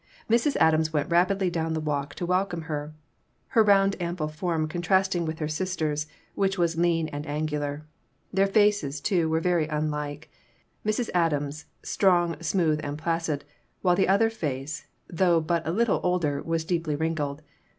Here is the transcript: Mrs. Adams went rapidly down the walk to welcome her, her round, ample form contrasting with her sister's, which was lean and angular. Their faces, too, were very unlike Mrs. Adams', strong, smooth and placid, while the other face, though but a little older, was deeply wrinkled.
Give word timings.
Mrs. 0.27 0.55
Adams 0.55 0.91
went 0.91 1.11
rapidly 1.11 1.51
down 1.51 1.73
the 1.75 1.79
walk 1.79 2.15
to 2.15 2.25
welcome 2.25 2.63
her, 2.63 2.95
her 3.49 3.61
round, 3.61 3.95
ample 4.01 4.27
form 4.27 4.67
contrasting 4.67 5.27
with 5.27 5.37
her 5.37 5.47
sister's, 5.47 6.07
which 6.33 6.57
was 6.57 6.75
lean 6.75 7.07
and 7.09 7.27
angular. 7.27 7.85
Their 8.33 8.47
faces, 8.47 8.99
too, 8.99 9.29
were 9.29 9.39
very 9.39 9.67
unlike 9.67 10.31
Mrs. 10.83 11.11
Adams', 11.13 11.65
strong, 11.83 12.41
smooth 12.41 12.79
and 12.83 12.97
placid, 12.97 13.45
while 13.83 13.95
the 13.95 14.07
other 14.07 14.31
face, 14.31 14.87
though 15.07 15.39
but 15.39 15.67
a 15.67 15.71
little 15.71 15.99
older, 16.03 16.41
was 16.41 16.65
deeply 16.65 16.95
wrinkled. 16.95 17.43